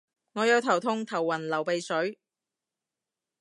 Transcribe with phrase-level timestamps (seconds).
[0.33, 2.17] 我有頭痛頭暈流鼻水